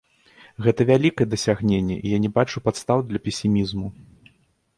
[0.67, 3.87] Гэта вялікае дасягненне, і я не бачу падстаў для песімізму.